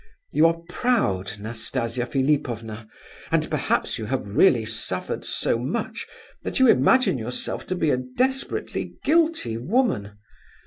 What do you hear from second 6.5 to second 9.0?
you imagine yourself to be a desperately